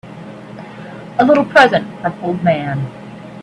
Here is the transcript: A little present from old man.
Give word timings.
A 1.19 1.23
little 1.23 1.45
present 1.45 1.85
from 2.01 2.19
old 2.23 2.41
man. 2.43 2.83